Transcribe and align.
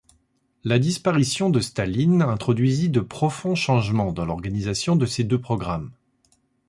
La 0.63 0.79
disparition 0.79 1.51
de 1.51 1.59
Staline 1.59 2.23
introduisit 2.23 2.89
de 2.89 3.01
profonds 3.01 3.53
changements 3.53 4.11
dans 4.11 4.25
l'organisation 4.25 4.95
de 4.95 5.05
ces 5.05 5.23
deux 5.23 5.39
programmes. 5.39 5.91